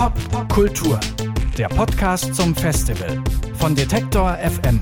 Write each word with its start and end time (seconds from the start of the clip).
Popkultur, 0.00 0.98
der 1.58 1.68
Podcast 1.68 2.34
zum 2.34 2.56
Festival 2.56 3.22
von 3.58 3.74
Detektor 3.74 4.34
FM. 4.38 4.80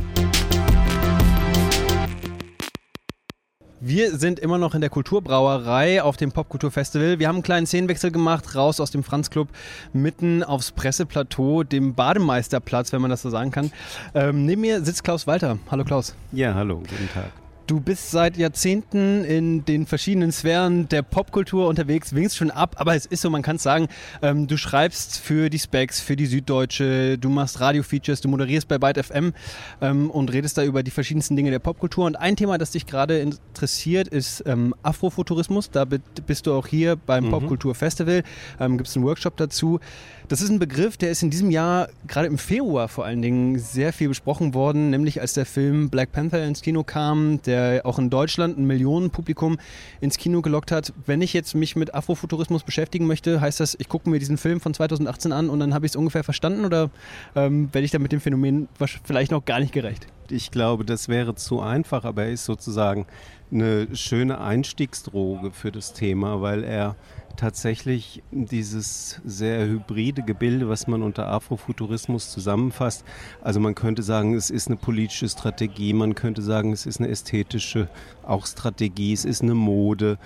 Wir 3.81 4.17
sind 4.17 4.39
immer 4.39 4.59
noch 4.59 4.77
in 4.77 4.81
der 4.81 4.91
Kulturbrauerei 4.91 6.05
auf 6.05 6.17
dem 6.17 6.31
Popkulturfestival. 6.31 7.19
Wir 7.19 7.27
haben 7.27 7.35
einen 7.35 7.43
kleinen 7.43 7.67
Szenenwechsel 7.67 8.13
gemacht, 8.13 8.55
raus 8.55 8.79
aus 8.79 8.93
dem 8.93 9.03
Franz 9.03 9.29
Club, 9.29 9.49
mitten 9.93 10.45
aufs 10.45 10.71
Presseplateau, 10.71 11.65
dem 11.65 11.95
Bademeisterplatz, 11.95 12.93
wenn 12.93 13.01
man 13.03 13.11
das 13.11 13.23
so 13.23 13.31
sagen 13.31 13.51
kann. 13.51 13.73
Ähm, 14.15 14.47
neben 14.47 14.61
mir 14.61 14.85
sitzt 14.85 15.03
Klaus 15.03 15.27
Walter. 15.27 15.59
Hallo 15.69 15.83
Klaus. 15.83 16.15
Ja, 16.31 16.55
hallo, 16.55 16.77
guten 16.77 17.09
Tag. 17.13 17.33
Du 17.69 17.81
bist 17.81 18.11
seit 18.11 18.39
Jahrzehnten 18.39 19.27
in 19.27 19.63
den 19.67 19.85
verschiedenen 19.85 20.33
Sphären 20.33 20.89
der 20.89 21.03
Popkultur 21.03 21.69
unterwegs, 21.69 22.15
winkst 22.15 22.39
schon 22.39 22.51
ab, 22.51 22.77
aber 22.79 22.97
es 22.97 23.05
ist 23.05 23.21
so, 23.21 23.29
man 23.29 23.43
kann 23.43 23.57
es 23.57 23.63
sagen, 23.63 23.89
ähm, 24.23 24.47
du 24.47 24.57
schreibst 24.57 25.19
für 25.19 25.51
die 25.51 25.59
Specs, 25.59 26.01
für 26.01 26.17
die 26.17 26.25
Süddeutsche, 26.25 27.19
du 27.19 27.29
machst 27.29 27.61
Radio-Features, 27.61 28.23
du 28.23 28.29
moderierst 28.31 28.69
bei 28.69 28.79
Byte 28.79 29.05
FM 29.05 29.35
ähm, 29.83 30.11
und 30.11 30.33
redest 30.33 30.57
da 30.57 30.65
über 30.65 30.83
die 30.83 30.91
verschiedensten 30.91 31.37
Dinge 31.37 31.51
der 31.51 31.59
Popkultur. 31.59 32.07
Und 32.07 32.17
ein 32.17 32.37
Thema, 32.37 32.57
das 32.57 32.71
dich 32.71 32.87
gerade 32.87 33.19
interessiert, 33.19 34.09
ist 34.09 34.45
ähm, 34.47 34.75
Afrofuturismus. 34.83 35.71
Da 35.71 35.85
bist 35.85 36.47
du 36.47 36.55
auch 36.55 36.67
hier 36.67 36.97
beim 36.97 37.27
mhm. 37.27 37.33
Popkultur-Festival, 37.33 38.23
ähm, 38.61 38.79
gibt 38.79 38.89
es 38.89 38.97
einen 38.97 39.05
Workshop 39.05 39.37
dazu. 39.37 39.79
Das 40.29 40.43
ist 40.43 40.51
ein 40.51 40.59
Begriff, 40.59 40.99
der 40.99 41.11
ist 41.11 41.23
in 41.23 41.31
diesem 41.31 41.51
Jahr, 41.51 41.89
gerade 42.07 42.27
im 42.27 42.37
Februar 42.37 42.89
vor 42.89 43.07
allen 43.07 43.23
Dingen, 43.23 43.59
sehr 43.59 43.95
viel 43.95 44.09
besprochen 44.09 44.53
worden, 44.53 44.91
nämlich 44.91 45.23
als 45.23 45.33
der 45.33 45.47
Film 45.47 45.89
Black 45.89 46.13
Panther 46.13 46.45
ins 46.45 46.61
Kino 46.61 46.85
kam, 46.85 47.41
der 47.47 47.81
auch 47.87 47.99
in 47.99 48.11
Deutschland 48.11 48.59
ein 48.59 48.67
Millionenpublikum 48.67 49.57
ins 50.03 50.19
Kino 50.19 50.43
gelockt 50.43 50.71
hat. 50.71 50.93
Wenn 51.07 51.23
ich 51.23 51.33
jetzt 51.33 51.55
mich 51.55 51.77
mit 51.77 51.95
Afrofuturismus 51.95 52.63
beschäftigen 52.63 53.07
möchte, 53.07 53.41
heißt 53.41 53.59
das, 53.59 53.75
ich 53.81 53.89
gucke 53.89 54.11
mir 54.11 54.19
diesen 54.19 54.37
Film 54.37 54.61
von 54.61 54.75
2018 54.75 55.33
an 55.33 55.49
und 55.49 55.61
dann 55.61 55.73
habe 55.73 55.87
ich 55.87 55.93
es 55.93 55.97
ungefähr 55.97 56.25
verstanden 56.25 56.67
oder 56.67 56.91
ähm, 57.35 57.73
werde 57.73 57.87
ich 57.87 57.91
da 57.91 57.99
mit 57.99 58.13
dem 58.13 58.21
Phänomen 58.21 58.69
vielleicht 59.05 59.31
noch 59.31 59.47
gar 59.47 59.61
nicht 59.61 59.73
gerecht? 59.73 60.09
Ich 60.29 60.51
glaube, 60.51 60.85
das 60.85 61.09
wäre 61.09 61.37
zu 61.37 61.61
einfach, 61.61 62.05
aber 62.05 62.25
er 62.25 62.33
ist 62.33 62.45
sozusagen 62.45 63.07
eine 63.51 63.95
schöne 63.97 64.41
Einstiegsdroge 64.41 65.53
für 65.53 65.73
das 65.73 65.93
Thema, 65.93 66.41
weil 66.41 66.65
er 66.65 66.97
tatsächlich 67.37 68.23
dieses 68.33 69.21
sehr 69.25 69.67
hybride 69.67 70.23
Gebilde, 70.23 70.69
was 70.69 70.89
man 70.89 71.03
unter 71.03 71.29
Afrofuturismus 71.29 72.31
zusammenfasst. 72.31 73.05
Also 73.41 73.61
man 73.61 73.77
könnte 73.77 74.03
sagen, 74.03 74.35
es 74.35 74.51
ist 74.51 74.67
eine 74.67 74.77
politische 74.77 75.29
Strategie, 75.29 75.93
man 75.93 76.15
könnte 76.15 76.43
sagen, 76.43 76.73
es 76.73 76.85
ist 76.85 77.01
eine 77.01 77.09
ästhetische 77.09 77.89
auch 78.27 78.45
Strategie, 78.45 79.13
es 79.13 79.25
ist 79.25 79.43
eine 79.43 79.55
Mode, 79.55 80.19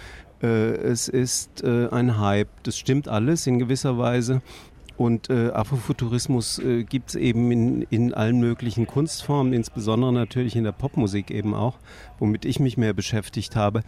äh, 0.43 0.47
es 0.47 1.09
ist 1.09 1.63
äh, 1.63 1.89
ein 1.91 2.19
Hype. 2.19 2.49
Das 2.63 2.79
stimmt 2.79 3.09
alles 3.09 3.47
in 3.47 3.59
gewisser 3.59 3.99
Weise. 3.99 4.41
Und 4.97 5.31
äh, 5.31 5.51
Afrofuturismus 5.51 6.59
äh, 6.59 6.85
gibt 6.85 7.11
es 7.11 7.15
eben 7.17 7.51
in, 7.51 7.83
in 7.91 8.15
allen 8.15 8.41
möglichen 8.41 8.87
Kunstformen, 8.87 9.53
insbesondere 9.53 10.13
natürlich 10.13 10.57
in 10.57 10.65
der 10.65 10.73
Popmusik 10.73 11.31
eben 11.31 11.55
auch, 11.55 11.79
womit 12.19 12.45
ich 12.45 12.61
mich 12.61 12.77
mehr 12.77 12.93
beschäftigt 12.93 13.57
habe. 13.57 13.83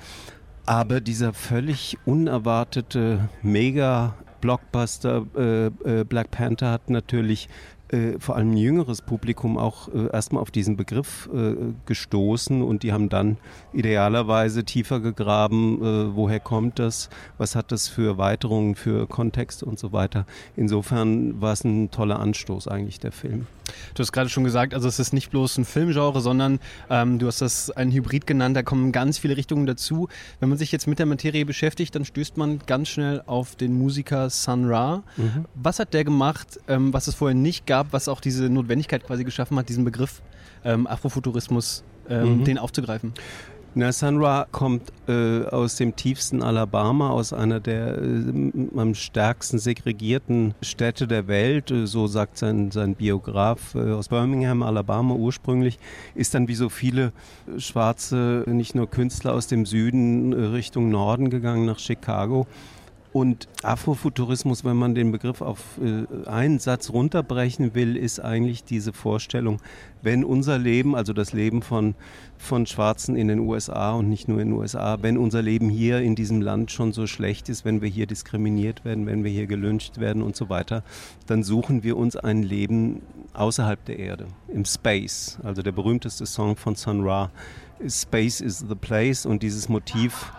Aber 0.67 1.01
dieser 1.01 1.33
völlig 1.35 1.99
unerwartete 2.07 3.29
Mega-Blockbuster 3.43 5.27
äh, 5.37 5.67
äh, 5.67 6.05
Black 6.05 6.31
Panther 6.31 6.71
hat 6.71 6.89
natürlich 6.89 7.49
äh, 7.89 8.19
vor 8.19 8.37
allem 8.37 8.53
ein 8.53 8.57
jüngeres 8.57 9.03
Publikum 9.03 9.59
auch 9.59 9.89
äh, 9.89 10.11
erstmal 10.13 10.43
auf 10.43 10.51
diesen 10.51 10.77
Begriff 10.77 11.29
äh, 11.35 11.55
gestoßen 11.87 12.63
und 12.63 12.83
die 12.83 12.93
haben 12.93 13.09
dann 13.09 13.37
idealerweise 13.73 14.65
tiefer 14.65 15.01
gegraben, 15.01 15.83
äh, 15.83 16.17
woher 16.17 16.41
kommt 16.41 16.79
das, 16.79 17.11
was 17.39 17.55
hat 17.55 17.73
das 17.73 17.89
für 17.89 18.07
Erweiterungen, 18.07 18.75
für 18.75 19.07
Kontexte 19.07 19.67
und 19.67 19.79
so 19.79 19.93
weiter. 19.93 20.27
Insofern 20.57 21.41
war 21.41 21.53
es 21.53 21.65
ein 21.65 21.91
toller 21.91 22.21
Anstoß 22.21 22.69
eigentlich, 22.69 23.01
der 23.01 23.13
Film. 23.13 23.47
Du 23.95 24.03
hast 24.03 24.13
gerade 24.13 24.29
schon 24.29 24.45
gesagt, 24.45 24.75
also 24.75 24.89
es 24.89 24.99
ist 24.99 25.13
nicht 25.13 25.31
bloß 25.31 25.59
ein 25.59 25.65
Filmgenre, 25.65 26.21
sondern 26.21 26.61
ähm, 26.91 27.19
du 27.19 27.27
hast 27.27 27.41
das 27.41 27.71
ein 27.71 27.91
Hybrid 27.91 28.27
genannt, 28.27 28.57
da 28.57 28.63
kommen 28.63 28.93
ganz 28.93 29.19
viele 29.19 29.37
Richtungen 29.37 29.67
dazu. 29.67 30.09
Wenn 30.41 30.49
man 30.49 30.59
sich 30.59 30.71
jetzt 30.73 30.87
mit 30.87 30.99
der 30.99 31.07
Materie 31.07 31.47
beschäftigt, 31.47 31.95
dann 31.95 32.05
stößt 32.05 32.37
man 32.37 32.61
ganz 32.67 32.89
schnell 32.89 33.23
auf 33.27 33.57
den 33.57 33.77
Musiker 33.79 34.29
Sun 34.31 34.67
Ra. 34.67 35.03
Mhm. 35.17 35.47
Was 35.55 35.79
hat 35.79 35.95
der 35.95 36.05
gemacht, 36.05 36.61
ähm, 36.69 36.93
was 36.93 37.07
es 37.07 37.15
vorher 37.15 37.35
nicht 37.35 37.67
gab, 37.67 37.74
was 37.91 38.09
auch 38.09 38.21
diese 38.21 38.49
Notwendigkeit 38.49 39.05
quasi 39.05 39.25
geschaffen 39.25 39.59
hat, 39.59 39.69
diesen 39.69 39.85
Begriff 39.85 40.23
ähm, 40.65 40.87
Afrofuturismus 40.87 41.85
ähm, 42.09 42.39
mhm. 42.39 42.45
den 42.45 42.59
aufzugreifen? 42.59 43.13
Na, 43.77 43.91
Sunra 43.91 44.47
kommt 44.53 44.93
äh, 45.09 45.43
aus 45.47 45.75
dem 45.75 45.97
tiefsten 45.97 46.45
Alabama, 46.45 47.11
aus 47.11 47.33
einer 47.33 47.59
der 47.59 47.99
äh, 47.99 48.53
am 48.77 48.95
stärksten 48.95 49.59
segregierten 49.59 50.55
Städte 50.63 51.09
der 51.09 51.27
Welt, 51.27 51.73
äh, 51.73 51.89
so 51.89 52.07
sagt 52.07 52.39
sein, 52.39 52.71
sein 52.71 52.95
Biograf, 52.95 53.75
äh, 53.75 53.91
aus 53.91 54.11
Birmingham, 54.11 54.63
Alabama 54.63 55.15
ursprünglich, 55.15 55.81
ist 56.15 56.35
dann 56.35 56.47
wie 56.47 56.55
so 56.55 56.69
viele 56.69 57.13
schwarze, 57.59 58.45
nicht 58.47 58.77
nur 58.77 58.89
Künstler 58.89 59.33
aus 59.33 59.49
dem 59.49 59.67
Süden 59.67 60.33
äh, 60.33 60.37
Richtung 60.47 60.91
Norden 60.91 61.29
gegangen, 61.29 61.67
nach 61.67 61.81
Chicago 61.81 62.47
und 63.15 63.47
Afrofuturismus, 63.63 64.65
wenn 64.65 64.77
man 64.77 64.97
den 64.97 65.13
Begriff 65.13 65.41
auf 65.41 65.79
äh, 65.81 66.29
einen 66.29 66.59
Satz 66.59 66.91
runterbrechen 66.91 67.73
will, 67.77 67.97
ist 67.97 68.19
eigentlich 68.19 68.65
diese 68.65 68.93
Vorstellung, 68.93 69.61
wenn 70.03 70.25
unser 70.25 70.59
Leben, 70.59 70.97
also 70.97 71.13
das 71.13 71.33
Leben 71.33 71.63
von, 71.63 71.95
von 72.39 72.67
Schwarzen 72.67 73.15
in 73.15 73.29
den 73.29 73.39
USA 73.39 73.93
und 73.93 74.09
nicht 74.09 74.27
nur 74.27 74.41
in 74.41 74.49
den 74.49 74.59
USA, 74.59 74.99
wenn 75.01 75.17
unser 75.17 75.43
Leben 75.43 75.71
hier 75.71 76.01
in 76.01 76.17
diesem 76.17 76.43
Land 76.43 76.73
schon 76.73 76.93
so 76.93 77.07
schlecht 77.07 77.49
ist, 77.49 77.65
wenn 77.65 77.83
wir 77.83 77.89
hier 77.89 78.07
diskriminiert 78.07 78.85
werden, 78.85 79.07
wenn 79.07 79.23
wir 79.23 79.31
hier 79.31 79.47
gelyncht 79.47 80.01
werden 80.01 80.21
und 80.21 80.35
so 80.35 80.49
weiter, 80.49 80.83
dann 81.29 81.45
suchen 81.45 81.85
wir 81.85 81.97
uns 81.97 82.17
ein 82.17 82.43
Leben 82.43 83.01
außerhalb 83.33 83.85
der 83.85 84.01
Erde, 84.01 84.27
im 84.49 84.65
Space. 84.65 85.39
Also 85.45 85.63
der 85.63 85.71
berühmteste 85.71 86.27
Song 86.27 86.57
von 86.57 86.75
Sun 86.75 87.05
Ra, 87.05 87.31
Space 87.87 88.41
is 88.41 88.65
the 88.69 88.75
Place 88.75 89.25
und 89.25 89.45
dieses 89.45 89.69
Motiv 89.69 90.33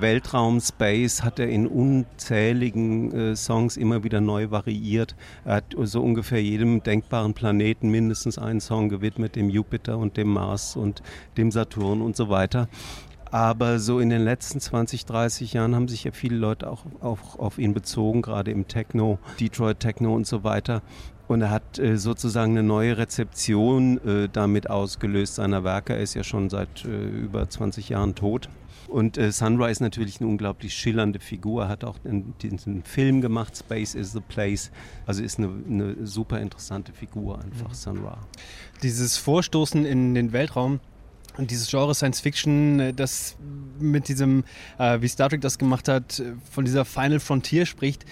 Weltraum, 0.00 0.60
Space 0.60 1.22
hat 1.22 1.38
er 1.38 1.48
in 1.48 1.66
unzähligen 1.66 3.12
äh, 3.12 3.36
Songs 3.36 3.76
immer 3.76 4.04
wieder 4.04 4.20
neu 4.20 4.50
variiert. 4.50 5.16
Er 5.44 5.56
hat 5.56 5.74
so 5.84 6.02
ungefähr 6.02 6.42
jedem 6.42 6.82
denkbaren 6.82 7.34
Planeten 7.34 7.90
mindestens 7.90 8.38
einen 8.38 8.60
Song 8.60 8.88
gewidmet, 8.88 9.36
dem 9.36 9.48
Jupiter 9.48 9.96
und 9.98 10.16
dem 10.16 10.28
Mars 10.32 10.76
und 10.76 11.02
dem 11.36 11.50
Saturn 11.50 12.02
und 12.02 12.16
so 12.16 12.28
weiter. 12.28 12.68
Aber 13.30 13.80
so 13.80 13.98
in 13.98 14.10
den 14.10 14.22
letzten 14.22 14.60
20, 14.60 15.04
30 15.04 15.52
Jahren 15.52 15.74
haben 15.74 15.88
sich 15.88 16.04
ja 16.04 16.12
viele 16.12 16.36
Leute 16.36 16.70
auch, 16.70 16.84
auch 17.00 17.38
auf 17.38 17.58
ihn 17.58 17.74
bezogen, 17.74 18.22
gerade 18.22 18.50
im 18.50 18.68
Techno, 18.68 19.18
Detroit 19.40 19.80
Techno 19.80 20.14
und 20.14 20.26
so 20.26 20.44
weiter. 20.44 20.82
Und 21.28 21.42
er 21.42 21.50
hat 21.50 21.78
äh, 21.78 21.96
sozusagen 21.96 22.52
eine 22.52 22.62
neue 22.62 22.96
Rezeption 22.98 23.98
äh, 24.06 24.28
damit 24.32 24.70
ausgelöst 24.70 25.36
seiner 25.36 25.64
Werke. 25.64 25.94
Er 25.94 26.00
ist 26.00 26.14
ja 26.14 26.22
schon 26.22 26.50
seit 26.50 26.84
äh, 26.84 26.88
über 26.88 27.48
20 27.48 27.88
Jahren 27.88 28.14
tot. 28.14 28.48
Und 28.88 29.18
äh, 29.18 29.32
Sunrise 29.32 29.72
ist 29.72 29.80
natürlich 29.80 30.20
eine 30.20 30.30
unglaublich 30.30 30.72
schillernde 30.72 31.18
Figur, 31.18 31.68
hat 31.68 31.82
auch 31.82 31.96
diesen 32.40 32.84
Film 32.84 33.20
gemacht, 33.20 33.56
Space 33.56 33.96
is 33.96 34.12
the 34.12 34.20
Place. 34.20 34.70
Also 35.06 35.24
ist 35.24 35.38
eine, 35.38 35.50
eine 35.68 36.06
super 36.06 36.40
interessante 36.40 36.92
Figur 36.92 37.40
einfach, 37.42 37.70
mhm. 37.70 37.74
Sunra. 37.74 38.18
Dieses 38.84 39.16
Vorstoßen 39.16 39.84
in 39.84 40.14
den 40.14 40.32
Weltraum, 40.32 40.80
und 41.36 41.50
dieses 41.50 41.68
Genre 41.68 41.94
Science 41.94 42.20
Fiction, 42.20 42.80
äh, 42.80 42.94
das 42.94 43.36
mit 43.78 44.08
diesem, 44.08 44.44
äh, 44.78 45.00
wie 45.00 45.08
Star 45.08 45.28
Trek 45.28 45.40
das 45.40 45.58
gemacht 45.58 45.88
hat, 45.88 46.18
äh, 46.20 46.32
von 46.50 46.64
dieser 46.64 46.84
Final 46.84 47.20
Frontier 47.20 47.66
spricht, 47.66 48.04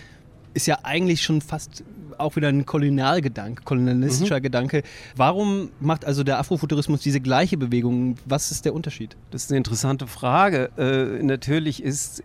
ist 0.54 0.66
ja 0.66 0.78
eigentlich 0.82 1.22
schon 1.22 1.41
fast 1.41 1.84
auch 2.19 2.37
wieder 2.37 2.48
ein 2.48 2.65
Kolonialgedanke, 2.65 3.65
kolonialistischer 3.65 4.38
mhm. 4.38 4.42
Gedanke. 4.42 4.82
Warum 5.16 5.70
macht 5.81 6.04
also 6.04 6.22
der 6.22 6.38
Afrofuturismus 6.38 7.00
diese 7.00 7.20
gleiche 7.20 7.56
Bewegung? 7.56 8.16
Was 8.25 8.50
ist 8.50 8.65
der 8.65 8.75
Unterschied? 8.75 9.16
Das 9.31 9.44
ist 9.44 9.50
eine 9.50 9.59
interessante 9.59 10.06
Frage. 10.06 10.70
Äh, 10.76 11.22
natürlich 11.22 11.82
ist, 11.82 12.22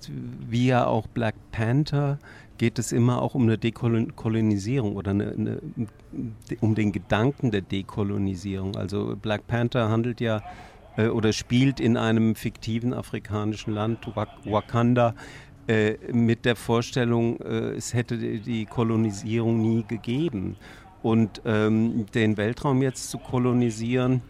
wie 0.47 0.67
ja 0.67 0.85
auch 0.85 1.07
Black 1.07 1.35
Panther, 1.51 2.19
geht 2.57 2.77
es 2.77 2.91
immer 2.91 3.21
auch 3.21 3.35
um 3.35 3.43
eine 3.43 3.57
Dekolonisierung 3.57 4.95
oder 4.95 5.11
eine, 5.11 5.31
eine, 5.31 5.57
um 6.59 6.75
den 6.75 6.91
Gedanken 6.91 7.51
der 7.51 7.61
Dekolonisierung. 7.61 8.75
Also 8.75 9.15
Black 9.19 9.47
Panther 9.47 9.89
handelt 9.89 10.19
ja 10.19 10.41
äh, 10.97 11.07
oder 11.07 11.33
spielt 11.33 11.79
in 11.79 11.97
einem 11.97 12.35
fiktiven 12.35 12.93
afrikanischen 12.93 13.73
Land, 13.73 13.99
Wakanda, 14.45 15.15
äh, 15.69 15.97
mit 16.11 16.45
der 16.45 16.55
Vorstellung, 16.55 17.39
äh, 17.41 17.75
es 17.75 17.93
hätte 17.93 18.17
die 18.17 18.65
Kolonisierung 18.65 19.61
nie 19.61 19.85
gegeben. 19.87 20.55
Und 21.03 21.43
ähm, 21.45 22.07
den 22.11 22.37
Weltraum 22.37 22.81
jetzt 22.81 23.11
zu 23.11 23.19
kolonisieren, 23.19 24.23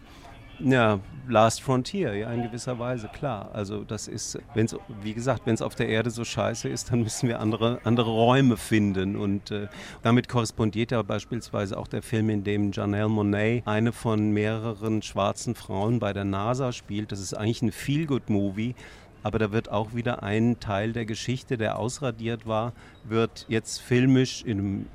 ja, 0.58 1.00
Last 1.26 1.62
Frontier, 1.62 2.14
ja, 2.14 2.30
in 2.30 2.42
gewisser 2.42 2.78
Weise, 2.78 3.08
klar. 3.08 3.48
Also 3.54 3.84
das 3.84 4.06
ist, 4.06 4.38
wenn's, 4.52 4.76
wie 5.02 5.14
gesagt, 5.14 5.46
wenn 5.46 5.54
es 5.54 5.62
auf 5.62 5.74
der 5.74 5.88
Erde 5.88 6.10
so 6.10 6.24
scheiße 6.24 6.68
ist, 6.68 6.92
dann 6.92 7.00
müssen 7.02 7.26
wir 7.26 7.40
andere, 7.40 7.80
andere 7.84 8.10
Räume 8.10 8.58
finden. 8.58 9.16
Und 9.16 9.50
äh, 9.50 9.68
damit 10.02 10.28
korrespondiert 10.28 10.90
ja 10.90 11.00
beispielsweise 11.00 11.78
auch 11.78 11.88
der 11.88 12.02
Film, 12.02 12.28
in 12.28 12.44
dem 12.44 12.72
Janelle 12.72 13.08
Monet 13.08 13.66
eine 13.66 13.92
von 13.92 14.30
mehreren 14.32 15.00
schwarzen 15.00 15.54
Frauen 15.54 16.00
bei 16.00 16.12
der 16.12 16.24
NASA 16.24 16.72
spielt. 16.72 17.12
Das 17.12 17.20
ist 17.20 17.32
eigentlich 17.32 17.62
ein 17.62 17.72
Feel-Good-Movie, 17.72 18.74
aber 19.22 19.38
da 19.38 19.52
wird 19.52 19.70
auch 19.70 19.94
wieder 19.94 20.22
ein 20.22 20.60
Teil 20.60 20.92
der 20.92 21.06
Geschichte, 21.06 21.56
der 21.56 21.78
ausradiert 21.78 22.46
war, 22.46 22.72
wird 23.04 23.46
jetzt 23.48 23.80
filmisch 23.80 24.42
in 24.42 24.58
einem 24.58 24.86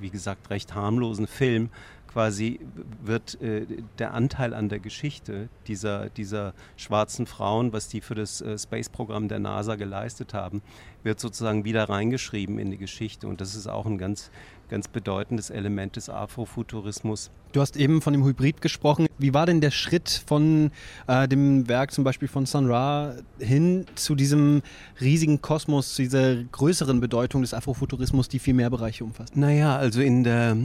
wie 0.00 0.10
gesagt, 0.10 0.50
recht 0.50 0.74
harmlosen 0.74 1.26
Film 1.26 1.70
quasi 2.14 2.60
wird 3.02 3.40
äh, 3.42 3.66
der 3.98 4.14
Anteil 4.14 4.54
an 4.54 4.68
der 4.68 4.78
Geschichte 4.78 5.48
dieser, 5.66 6.10
dieser 6.10 6.54
schwarzen 6.76 7.26
Frauen, 7.26 7.72
was 7.72 7.88
die 7.88 8.00
für 8.00 8.14
das 8.14 8.40
äh, 8.40 8.56
Space-Programm 8.56 9.28
der 9.28 9.40
NASA 9.40 9.74
geleistet 9.74 10.32
haben, 10.32 10.62
wird 11.02 11.18
sozusagen 11.18 11.64
wieder 11.64 11.88
reingeschrieben 11.88 12.58
in 12.58 12.70
die 12.70 12.78
Geschichte. 12.78 13.26
Und 13.26 13.40
das 13.40 13.54
ist 13.54 13.66
auch 13.66 13.86
ein 13.86 13.98
ganz, 13.98 14.30
ganz 14.68 14.88
bedeutendes 14.88 15.50
Element 15.50 15.96
des 15.96 16.08
Afrofuturismus. 16.08 17.30
Du 17.52 17.60
hast 17.60 17.76
eben 17.76 18.00
von 18.00 18.12
dem 18.12 18.24
Hybrid 18.24 18.60
gesprochen. 18.60 19.06
Wie 19.18 19.34
war 19.34 19.46
denn 19.46 19.60
der 19.60 19.70
Schritt 19.70 20.22
von 20.26 20.70
äh, 21.06 21.28
dem 21.28 21.68
Werk 21.68 21.92
zum 21.92 22.04
Beispiel 22.04 22.28
von 22.28 22.46
Sun 22.46 22.70
Ra 22.70 23.14
hin 23.38 23.86
zu 23.94 24.14
diesem 24.14 24.62
riesigen 25.00 25.40
Kosmos, 25.42 25.94
zu 25.94 26.02
dieser 26.02 26.42
größeren 26.44 27.00
Bedeutung 27.00 27.42
des 27.42 27.54
Afrofuturismus, 27.54 28.28
die 28.28 28.38
viel 28.38 28.54
mehr 28.54 28.70
Bereiche 28.70 29.04
umfasst? 29.04 29.36
Naja, 29.36 29.76
also 29.76 30.00
in 30.00 30.24
der, 30.24 30.56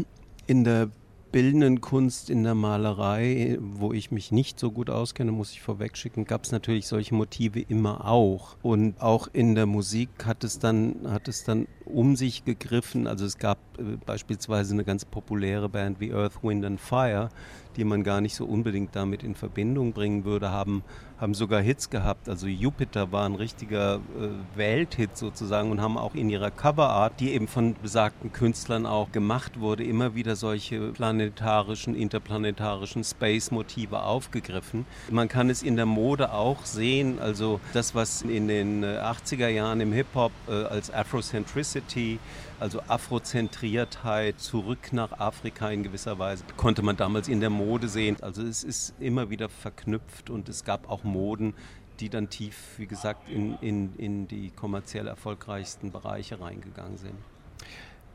in 0.47 0.63
der 0.63 0.89
bildenden 1.31 1.81
Kunst 1.81 2.29
in 2.29 2.43
der 2.43 2.55
Malerei, 2.55 3.57
wo 3.59 3.93
ich 3.93 4.11
mich 4.11 4.31
nicht 4.31 4.59
so 4.59 4.71
gut 4.71 4.89
auskenne, 4.89 5.31
muss 5.31 5.51
ich 5.51 5.61
vorwegschicken, 5.61 6.25
gab 6.25 6.43
es 6.43 6.51
natürlich 6.51 6.87
solche 6.87 7.13
Motive 7.13 7.59
immer 7.59 8.05
auch. 8.05 8.57
Und 8.61 8.99
auch 9.01 9.27
in 9.31 9.55
der 9.55 9.65
Musik 9.65 10.09
hat 10.25 10.43
es 10.43 10.59
dann, 10.59 10.95
hat 11.07 11.27
es 11.27 11.43
dann 11.43 11.67
um 11.85 12.15
sich 12.15 12.45
gegriffen. 12.45 13.07
Also 13.07 13.25
es 13.25 13.37
gab 13.37 13.59
äh, 13.77 13.97
beispielsweise 14.05 14.73
eine 14.73 14.83
ganz 14.83 15.05
populäre 15.05 15.69
Band 15.69 15.99
wie 15.99 16.13
Earth, 16.13 16.43
Wind 16.43 16.65
and 16.65 16.79
Fire, 16.79 17.29
die 17.75 17.83
man 17.83 18.03
gar 18.03 18.21
nicht 18.21 18.35
so 18.35 18.45
unbedingt 18.45 18.95
damit 18.95 19.23
in 19.23 19.35
Verbindung 19.35 19.93
bringen 19.93 20.25
würde, 20.25 20.49
haben, 20.51 20.83
haben 21.19 21.33
sogar 21.33 21.61
Hits 21.61 21.89
gehabt. 21.89 22.29
Also 22.29 22.47
Jupiter 22.47 23.11
war 23.11 23.25
ein 23.25 23.35
richtiger 23.35 23.95
äh, 23.95 24.57
Welthit 24.57 25.17
sozusagen 25.17 25.71
und 25.71 25.81
haben 25.81 25.97
auch 25.97 26.15
in 26.15 26.29
ihrer 26.29 26.51
Coverart, 26.51 27.19
die 27.19 27.33
eben 27.33 27.47
von 27.47 27.75
besagten 27.81 28.31
Künstlern 28.31 28.85
auch 28.85 29.11
gemacht 29.11 29.59
wurde, 29.59 29.83
immer 29.83 30.15
wieder 30.15 30.35
solche 30.35 30.91
planetarischen, 30.91 31.95
interplanetarischen 31.95 33.03
Space-Motive 33.03 34.01
aufgegriffen. 34.01 34.85
Man 35.09 35.27
kann 35.27 35.49
es 35.49 35.61
in 35.61 35.75
der 35.75 35.85
Mode 35.85 36.31
auch 36.33 36.65
sehen, 36.65 37.19
also 37.19 37.59
das, 37.73 37.95
was 37.95 38.21
in 38.21 38.47
den 38.47 38.85
80er 38.85 39.47
äh, 39.47 39.55
Jahren 39.55 39.81
im 39.81 39.91
Hip-Hop 39.91 40.31
äh, 40.47 40.51
als 40.51 40.93
Afrocentricity 40.93 42.19
also 42.59 42.81
Afrozentriertheit, 42.87 44.39
zurück 44.39 44.91
nach 44.91 45.19
Afrika 45.19 45.69
in 45.69 45.83
gewisser 45.83 46.19
Weise, 46.19 46.43
konnte 46.57 46.81
man 46.81 46.97
damals 46.97 47.27
in 47.27 47.39
der 47.39 47.49
Mode 47.49 47.87
sehen. 47.87 48.17
Also 48.21 48.43
es 48.43 48.63
ist 48.63 48.93
immer 48.99 49.29
wieder 49.29 49.49
verknüpft 49.49 50.29
und 50.29 50.49
es 50.49 50.63
gab 50.63 50.89
auch 50.89 51.03
Moden, 51.03 51.53
die 51.99 52.09
dann 52.09 52.29
tief, 52.29 52.55
wie 52.77 52.87
gesagt, 52.87 53.29
in, 53.29 53.57
in, 53.61 53.95
in 53.97 54.27
die 54.27 54.51
kommerziell 54.51 55.07
erfolgreichsten 55.07 55.91
Bereiche 55.91 56.39
reingegangen 56.39 56.97
sind. 56.97 57.15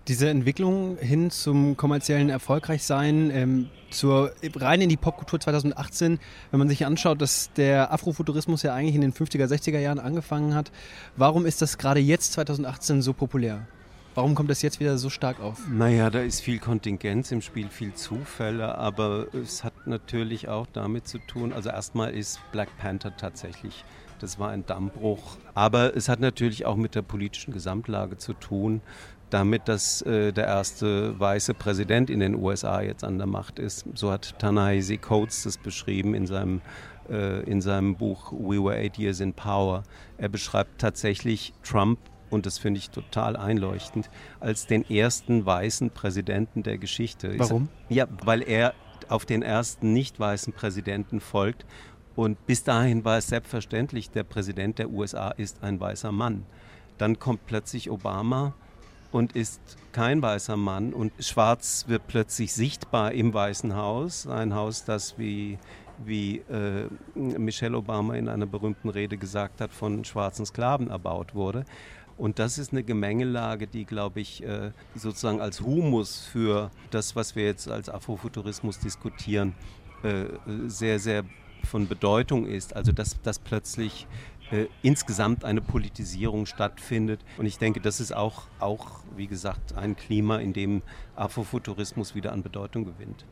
Diese 0.06 0.28
Entwicklung 0.28 0.98
hin 0.98 1.30
zum 1.30 1.78
kommerziellen 1.78 2.28
Erfolgreichsein, 2.28 3.30
ähm, 3.30 3.70
zur, 3.90 4.32
rein 4.54 4.82
in 4.82 4.90
die 4.90 4.98
Popkultur 4.98 5.40
2018, 5.40 6.18
wenn 6.50 6.58
man 6.58 6.68
sich 6.68 6.84
anschaut, 6.84 7.22
dass 7.22 7.50
der 7.54 7.90
Afrofuturismus 7.90 8.62
ja 8.62 8.74
eigentlich 8.74 8.96
in 8.96 9.00
den 9.00 9.14
50er, 9.14 9.46
60er 9.46 9.78
Jahren 9.78 9.98
angefangen 9.98 10.54
hat, 10.54 10.70
warum 11.16 11.46
ist 11.46 11.62
das 11.62 11.78
gerade 11.78 12.00
jetzt 12.00 12.34
2018 12.34 13.00
so 13.00 13.14
populär? 13.14 13.66
Warum 14.14 14.36
kommt 14.36 14.48
das 14.48 14.62
jetzt 14.62 14.78
wieder 14.78 14.96
so 14.96 15.10
stark 15.10 15.40
auf? 15.40 15.58
Naja, 15.68 16.08
da 16.08 16.20
ist 16.20 16.40
viel 16.40 16.60
Kontingenz 16.60 17.32
im 17.32 17.42
Spiel, 17.42 17.68
viel 17.68 17.94
Zufälle, 17.94 18.78
aber 18.78 19.26
es 19.34 19.64
hat 19.64 19.88
natürlich 19.88 20.48
auch 20.48 20.68
damit 20.72 21.08
zu 21.08 21.18
tun, 21.18 21.52
also 21.52 21.70
erstmal 21.70 22.14
ist 22.14 22.38
Black 22.52 22.68
Panther 22.78 23.16
tatsächlich, 23.16 23.84
das 24.20 24.38
war 24.38 24.50
ein 24.50 24.64
Dammbruch, 24.66 25.36
aber 25.54 25.96
es 25.96 26.08
hat 26.08 26.20
natürlich 26.20 26.64
auch 26.64 26.76
mit 26.76 26.94
der 26.94 27.02
politischen 27.02 27.52
Gesamtlage 27.52 28.16
zu 28.16 28.34
tun, 28.34 28.82
damit, 29.30 29.66
dass 29.66 30.00
äh, 30.02 30.32
der 30.32 30.46
erste 30.46 31.18
weiße 31.18 31.54
Präsident 31.54 32.08
in 32.08 32.20
den 32.20 32.36
USA 32.36 32.82
jetzt 32.82 33.02
an 33.02 33.18
der 33.18 33.26
Macht 33.26 33.58
ist. 33.58 33.84
So 33.94 34.12
hat 34.12 34.38
Ta-Nehisi 34.38 34.98
Coates 34.98 35.42
das 35.42 35.58
beschrieben 35.58 36.14
in 36.14 36.28
seinem 36.28 36.60
äh, 37.10 37.42
in 37.42 37.60
seinem 37.60 37.96
Buch 37.96 38.32
We 38.32 38.62
Were 38.62 38.76
Eight 38.76 38.96
Years 38.96 39.18
in 39.18 39.32
Power. 39.32 39.82
Er 40.18 40.28
beschreibt 40.28 40.80
tatsächlich 40.80 41.52
Trump 41.64 41.98
und 42.34 42.46
das 42.46 42.58
finde 42.58 42.78
ich 42.78 42.90
total 42.90 43.36
einleuchtend, 43.36 44.10
als 44.40 44.66
den 44.66 44.88
ersten 44.88 45.46
weißen 45.46 45.90
Präsidenten 45.90 46.62
der 46.62 46.78
Geschichte. 46.78 47.38
Warum? 47.38 47.68
Ja, 47.88 48.06
weil 48.24 48.42
er 48.42 48.74
auf 49.08 49.24
den 49.24 49.42
ersten 49.42 49.92
nicht 49.92 50.18
weißen 50.18 50.52
Präsidenten 50.52 51.20
folgt. 51.20 51.64
Und 52.16 52.44
bis 52.46 52.62
dahin 52.64 53.04
war 53.04 53.18
es 53.18 53.28
selbstverständlich, 53.28 54.10
der 54.10 54.24
Präsident 54.24 54.78
der 54.78 54.90
USA 54.90 55.30
ist 55.30 55.62
ein 55.62 55.80
weißer 55.80 56.12
Mann. 56.12 56.44
Dann 56.98 57.18
kommt 57.18 57.46
plötzlich 57.46 57.90
Obama 57.90 58.54
und 59.10 59.36
ist 59.36 59.60
kein 59.92 60.22
weißer 60.22 60.56
Mann 60.56 60.92
und 60.92 61.12
Schwarz 61.20 61.84
wird 61.86 62.06
plötzlich 62.08 62.52
sichtbar 62.52 63.12
im 63.12 63.32
Weißen 63.32 63.76
Haus, 63.76 64.26
ein 64.26 64.54
Haus, 64.54 64.84
das 64.84 65.18
wie 65.18 65.58
wie 66.04 66.38
äh, 66.50 66.88
Michelle 67.14 67.76
Obama 67.76 68.14
in 68.14 68.28
einer 68.28 68.46
berühmten 68.46 68.88
Rede 68.88 69.16
gesagt 69.16 69.60
hat, 69.60 69.72
von 69.72 70.04
schwarzen 70.04 70.46
Sklaven 70.46 70.88
erbaut 70.88 71.34
wurde. 71.34 71.64
Und 72.16 72.38
das 72.38 72.58
ist 72.58 72.72
eine 72.72 72.84
Gemengelage, 72.84 73.66
die, 73.66 73.84
glaube 73.84 74.20
ich, 74.20 74.42
äh, 74.44 74.70
sozusagen 74.94 75.40
als 75.40 75.60
Humus 75.60 76.20
für 76.20 76.70
das, 76.90 77.16
was 77.16 77.34
wir 77.34 77.44
jetzt 77.44 77.68
als 77.68 77.88
Afrofuturismus 77.88 78.78
diskutieren, 78.78 79.54
äh, 80.02 80.26
sehr, 80.66 81.00
sehr 81.00 81.24
von 81.64 81.88
Bedeutung 81.88 82.46
ist. 82.46 82.76
Also 82.76 82.92
dass, 82.92 83.20
dass 83.22 83.38
plötzlich 83.38 84.06
äh, 84.50 84.66
insgesamt 84.82 85.44
eine 85.44 85.60
Politisierung 85.60 86.46
stattfindet. 86.46 87.20
Und 87.38 87.46
ich 87.46 87.58
denke, 87.58 87.80
das 87.80 87.98
ist 87.98 88.14
auch, 88.14 88.42
auch, 88.60 89.00
wie 89.16 89.26
gesagt, 89.26 89.76
ein 89.76 89.96
Klima, 89.96 90.38
in 90.38 90.52
dem 90.52 90.82
Afrofuturismus 91.16 92.14
wieder 92.14 92.32
an 92.32 92.42
Bedeutung 92.42 92.84
gewinnt. 92.84 93.24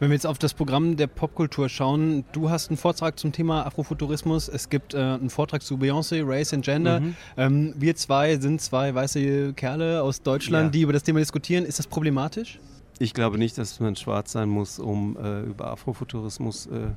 Wenn 0.00 0.08
wir 0.08 0.14
jetzt 0.14 0.26
auf 0.26 0.38
das 0.38 0.54
Programm 0.54 0.96
der 0.96 1.08
Popkultur 1.08 1.68
schauen, 1.68 2.24
du 2.32 2.48
hast 2.48 2.70
einen 2.70 2.78
Vortrag 2.78 3.18
zum 3.18 3.32
Thema 3.32 3.66
Afrofuturismus. 3.66 4.48
Es 4.48 4.70
gibt 4.70 4.94
äh, 4.94 4.96
einen 4.96 5.28
Vortrag 5.28 5.62
zu 5.62 5.76
Beyoncé, 5.76 6.22
Race 6.26 6.54
and 6.54 6.64
Gender. 6.64 7.00
Mhm. 7.00 7.16
Ähm, 7.36 7.74
wir 7.76 7.94
zwei 7.96 8.38
sind 8.38 8.62
zwei 8.62 8.94
weiße 8.94 9.52
Kerle 9.52 10.02
aus 10.02 10.22
Deutschland, 10.22 10.68
ja. 10.68 10.70
die 10.70 10.80
über 10.80 10.94
das 10.94 11.02
Thema 11.02 11.18
diskutieren. 11.18 11.66
Ist 11.66 11.78
das 11.78 11.86
problematisch? 11.86 12.58
Ich 12.98 13.12
glaube 13.12 13.36
nicht, 13.36 13.58
dass 13.58 13.78
man 13.78 13.94
schwarz 13.94 14.32
sein 14.32 14.48
muss, 14.48 14.78
um 14.78 15.18
äh, 15.22 15.42
über 15.42 15.70
Afrofuturismus 15.70 16.64
äh, 16.68 16.92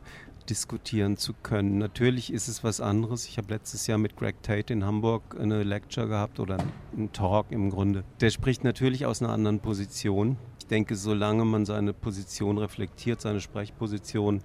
diskutieren 0.50 1.18
zu 1.18 1.34
können. 1.34 1.78
Natürlich 1.78 2.32
ist 2.32 2.48
es 2.48 2.64
was 2.64 2.82
anderes. 2.82 3.28
Ich 3.28 3.38
habe 3.38 3.54
letztes 3.54 3.88
Jahr 3.88 3.98
mit 3.98 4.16
Greg 4.16 4.42
Tate 4.44 4.74
in 4.74 4.86
Hamburg 4.86 5.38
eine 5.40 5.64
Lecture 5.64 6.08
gehabt 6.08 6.40
oder 6.40 6.58
einen 6.96 7.12
Talk 7.12 7.48
im 7.52 7.70
Grunde. 7.70 8.04
Der 8.22 8.30
spricht 8.30 8.64
natürlich 8.64 9.06
aus 9.06 9.22
einer 9.22 9.32
anderen 9.32 9.60
Position. 9.60 10.38
Ich 10.60 10.68
denke, 10.68 10.96
solange 10.96 11.46
man 11.46 11.66
seine 11.66 11.94
Position 11.94 12.58
reflektiert, 12.58 13.20
seine 13.22 13.42
Sprechposition, 13.42 14.42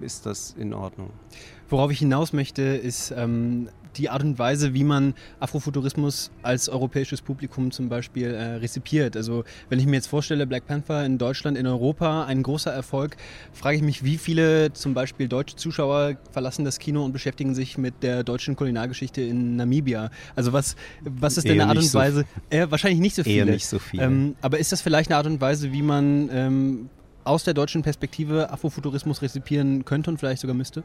ist 0.00 0.26
das 0.26 0.52
in 0.58 0.72
Ordnung. 0.72 1.10
Worauf 1.68 1.90
ich 1.90 1.98
hinaus 1.98 2.32
möchte, 2.32 2.62
ist 2.62 3.12
ähm, 3.16 3.68
die 3.96 4.10
Art 4.10 4.22
und 4.22 4.38
Weise, 4.38 4.74
wie 4.74 4.84
man 4.84 5.14
Afrofuturismus 5.40 6.30
als 6.42 6.68
europäisches 6.68 7.22
Publikum 7.22 7.70
zum 7.70 7.88
Beispiel 7.88 8.28
äh, 8.28 8.54
rezipiert. 8.56 9.16
Also 9.16 9.44
wenn 9.68 9.78
ich 9.78 9.86
mir 9.86 9.96
jetzt 9.96 10.06
vorstelle, 10.06 10.46
Black 10.46 10.66
Panther 10.66 11.04
in 11.04 11.18
Deutschland, 11.18 11.56
in 11.56 11.66
Europa, 11.66 12.24
ein 12.24 12.42
großer 12.42 12.72
Erfolg, 12.72 13.16
frage 13.52 13.76
ich 13.76 13.82
mich, 13.82 14.04
wie 14.04 14.18
viele 14.18 14.72
zum 14.72 14.94
Beispiel 14.94 15.28
deutsche 15.28 15.56
Zuschauer 15.56 16.16
verlassen 16.30 16.64
das 16.64 16.78
Kino 16.78 17.04
und 17.04 17.12
beschäftigen 17.12 17.54
sich 17.54 17.78
mit 17.78 18.02
der 18.02 18.24
deutschen 18.24 18.56
Kulinargeschichte 18.56 19.20
in 19.20 19.56
Namibia. 19.56 20.10
Also 20.36 20.52
was, 20.52 20.76
was 21.02 21.36
ist 21.36 21.46
denn 21.46 21.60
eine 21.60 21.68
Art 21.68 21.78
und 21.78 21.94
Weise? 21.94 22.24
So 22.50 22.56
äh, 22.56 22.70
wahrscheinlich 22.70 23.00
nicht 23.00 23.14
so 23.16 23.22
viele. 23.22 23.36
Eher 23.36 23.44
nicht 23.46 23.66
so 23.66 23.78
viele. 23.78 24.04
Ähm, 24.04 24.36
aber 24.40 24.58
ist 24.58 24.72
das 24.72 24.82
vielleicht 24.82 25.10
eine 25.10 25.16
Art 25.16 25.26
und 25.26 25.40
Weise, 25.40 25.72
wie 25.72 25.82
man 25.82 26.28
ähm, 26.32 26.90
aus 27.24 27.44
der 27.44 27.54
deutschen 27.54 27.82
Perspektive 27.82 28.50
Afrofuturismus 28.50 29.22
rezipieren 29.22 29.84
könnte 29.84 30.10
und 30.10 30.18
vielleicht 30.18 30.40
sogar 30.40 30.54
müsste? 30.54 30.84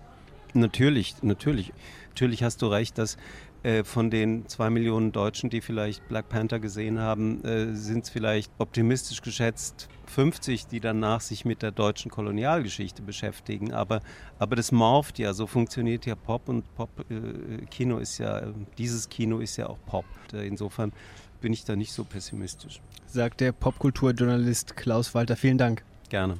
Natürlich, 0.55 1.15
natürlich. 1.21 1.73
Natürlich 2.09 2.43
hast 2.43 2.61
du 2.61 2.67
recht, 2.67 2.97
dass 2.97 3.17
äh, 3.63 3.83
von 3.83 4.09
den 4.09 4.47
zwei 4.47 4.69
Millionen 4.69 5.11
Deutschen, 5.11 5.49
die 5.49 5.59
vielleicht 5.59 6.07
Black 6.07 6.29
Panther 6.29 6.59
gesehen 6.59 6.99
haben, 6.99 7.43
äh, 7.43 7.75
sind 7.75 8.05
es 8.05 8.09
vielleicht 8.09 8.51
optimistisch 8.57 9.21
geschätzt 9.21 9.89
50, 10.05 10.67
die 10.67 10.79
danach 10.79 11.19
sich 11.19 11.43
mit 11.43 11.61
der 11.61 11.71
deutschen 11.71 12.09
Kolonialgeschichte 12.09 13.01
beschäftigen. 13.01 13.73
Aber, 13.73 13.99
aber 14.39 14.55
das 14.55 14.71
morpht 14.71 15.19
ja, 15.19 15.33
so 15.33 15.45
funktioniert 15.45 16.05
ja 16.05 16.15
Pop 16.15 16.47
und 16.47 16.63
Pop-Kino 16.75 17.97
äh, 17.97 18.01
ist 18.01 18.17
ja, 18.17 18.43
dieses 18.77 19.09
Kino 19.09 19.39
ist 19.39 19.57
ja 19.57 19.67
auch 19.67 19.79
Pop. 19.85 20.05
Insofern 20.31 20.93
bin 21.41 21.51
ich 21.51 21.65
da 21.65 21.75
nicht 21.75 21.91
so 21.91 22.05
pessimistisch. 22.05 22.79
Sagt 23.07 23.41
der 23.41 23.51
Popkulturjournalist 23.51 24.77
Klaus 24.77 25.13
Walter. 25.13 25.35
Vielen 25.35 25.57
Dank. 25.57 25.83
Gerne. 26.07 26.39